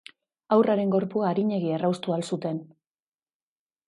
[0.55, 2.57] Haurraren gorpua arinegi erraustu al zuten?